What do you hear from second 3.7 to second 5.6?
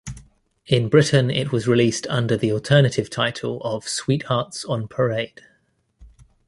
Sweethearts on Parade.